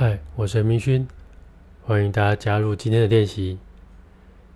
[0.00, 1.06] 嗨我是明勋，
[1.82, 3.58] 欢迎大家加入今天的练习。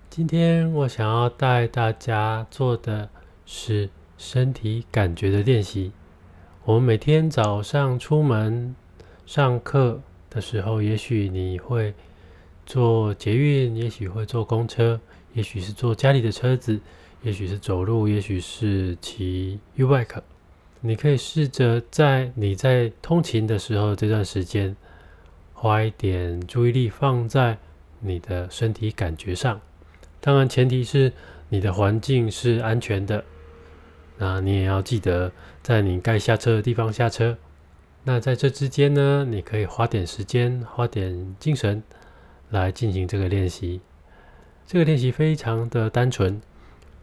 [0.09, 3.11] 今天我想要带大家做的
[3.44, 5.93] 是身体感觉的练习。
[6.65, 8.75] 我们每天早上出门
[9.26, 11.92] 上课的时候，也许你会
[12.65, 14.99] 坐捷运，也许会坐公车，
[15.35, 16.80] 也许是坐家里的车子，
[17.20, 20.23] 也许是走路，也许是骑 U bike。
[20.81, 24.75] 你可以试着在你在通勤的时候这段时间，
[25.55, 27.57] 花一点注意力放在
[28.01, 29.59] 你的身体感觉上。
[30.21, 31.12] 当然，前提是
[31.49, 33.25] 你的环境是安全的。
[34.19, 37.37] 那你也要记得，在你该下车的地方下车。
[38.05, 41.83] 那在这之间呢，你可以花点时间，花点精神
[42.51, 43.81] 来进行这个练习。
[44.67, 46.41] 这个练习非常的单纯，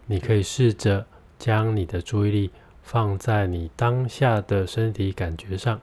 [0.06, 1.06] 你可以试着
[1.38, 5.82] 将你的注意力放在你当下的身体感觉上。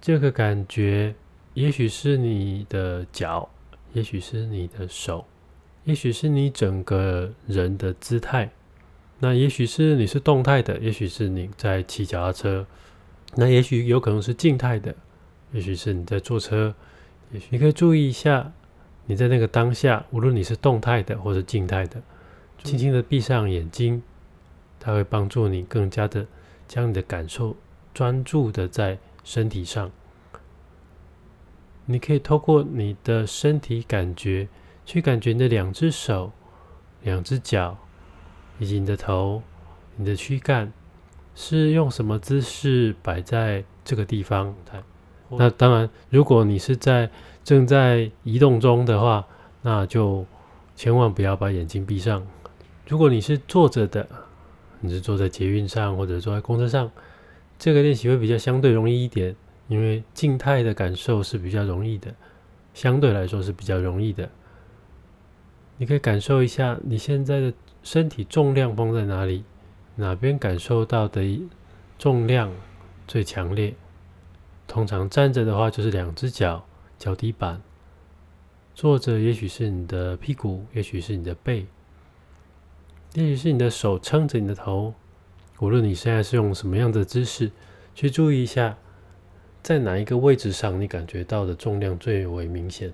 [0.00, 1.14] 这个感觉，
[1.56, 3.48] 也许是你的脚，
[3.94, 5.24] 也许是你的手。
[5.84, 8.50] 也许是你整个人的姿态，
[9.20, 12.66] 那也许是你是动态的，也许是你在骑脚踏车，
[13.36, 14.94] 那也许有可能是静态的，
[15.52, 16.74] 也许是你在坐车，
[17.32, 18.52] 也许你可以注意一下
[19.06, 22.02] 你在那个当下，无论你是动态的或者静态的，
[22.64, 24.02] 轻轻的闭上眼睛，
[24.78, 26.26] 它会帮助你更加的
[26.68, 27.56] 将你的感受
[27.94, 29.90] 专注的在身体上，
[31.86, 34.46] 你可以透过你的身体感觉。
[34.88, 36.30] 去感觉你的两只手、
[37.02, 37.76] 两只脚，
[38.60, 39.42] 以及你的头、
[39.96, 40.72] 你的躯干
[41.34, 44.54] 是用什么姿势摆在这个地方？
[45.30, 47.10] 那当然，如果你是在
[47.42, 49.26] 正在移动中的话，
[49.62, 50.24] 那就
[50.76, 52.24] 千万不要把眼睛闭上。
[52.86, 54.08] 如果你是坐着的，
[54.78, 56.88] 你是坐在捷运上或者坐在公车上，
[57.58, 59.34] 这个练习会比较相对容易一点，
[59.68, 62.14] 因为静态的感受是比较容易的，
[62.74, 64.28] 相对来说是比较容易的。
[65.78, 69.44] 你可以感受一下你现在的身体重量放在哪里，
[69.96, 71.40] 哪边感受到的
[71.98, 72.52] 重量
[73.06, 73.74] 最强烈？
[74.66, 76.66] 通常站着的话就是两只脚
[76.98, 77.60] 脚底板，
[78.74, 81.66] 坐着也许是你的屁股，也许是你的背，
[83.14, 84.94] 也许是你的手撑着你的头。
[85.60, 87.50] 无论你现在是用什么样的姿势，
[87.94, 88.76] 去注意一下，
[89.66, 92.92] 在哪一个位置上你感觉到的重量最为明显？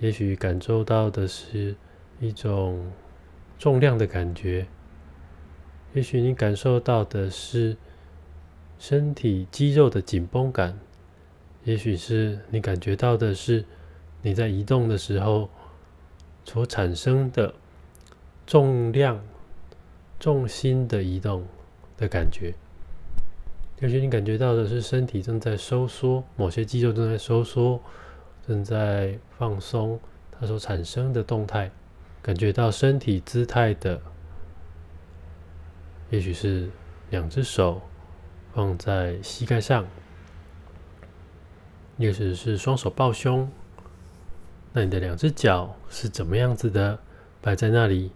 [0.00, 1.76] 也许感受到的是。
[2.22, 2.92] 一种
[3.58, 4.66] 重量的感觉，
[5.94, 7.78] 也许你感受到的是
[8.78, 10.78] 身体肌肉的紧绷感，
[11.64, 13.64] 也许是你感觉到的是
[14.20, 15.48] 你在移动的时候
[16.44, 17.54] 所产生的
[18.46, 19.24] 重量、
[20.18, 21.46] 重心的移动
[21.96, 22.52] 的感觉，
[23.80, 27.80] 也许你感觉到的是身体正在收缩，某些肌肉正在收缩、
[28.46, 29.98] 正在放松，
[30.30, 31.70] 它所产生的动态。
[32.20, 33.98] 感觉到身体姿态的，
[36.10, 36.68] 也许是
[37.08, 37.80] 两只手
[38.52, 39.86] 放在膝盖上，
[41.96, 43.50] 也许是双手抱胸。
[44.74, 46.98] 那你的两只脚是怎么样子的
[47.40, 48.12] 摆在那里？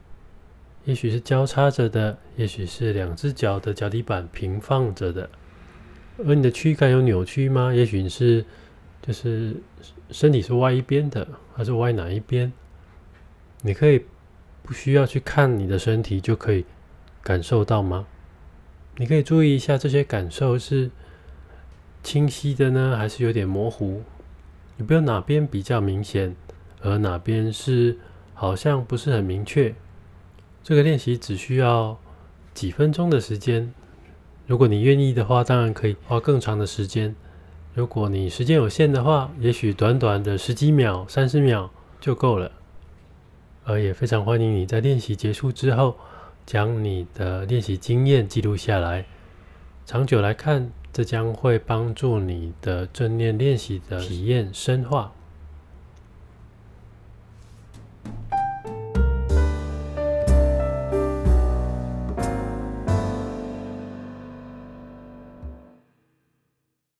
[0.84, 5.30] 也许是交叉着的，也许是两只脚的脚底板平放着的。
[6.18, 7.72] 而你的躯干有扭曲吗？
[7.74, 8.44] 也许是
[9.02, 9.56] 就是
[10.10, 12.52] 身体是歪一边的，还是歪哪一边？
[13.62, 14.04] 你可以
[14.62, 16.64] 不需要去看你的身体就可以
[17.22, 18.06] 感受到吗？
[18.96, 20.90] 你可以注意一下这些感受是
[22.02, 24.02] 清晰的呢，还是有点模糊？
[24.76, 26.36] 有没有哪边比较明显，
[26.80, 27.98] 而哪边是
[28.34, 29.74] 好像不是很明确？
[30.62, 31.98] 这个练习只需要
[32.54, 33.74] 几分钟的时间。
[34.46, 37.14] 如果你愿意的话，当然可以花更长的时间。
[37.72, 42.52] 如果你时间有限的话，也许短短的十几秒、三十秒就够了。
[43.64, 45.96] 而也非常欢迎你在练习结束之后，
[46.44, 49.06] 将你的练习经验记录下来。
[49.86, 55.12] 长久来看，这将会帮助你的正念练习的体验深化。